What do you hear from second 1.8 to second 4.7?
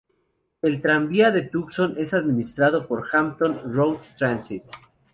es administrado por Hampton Roads Transit.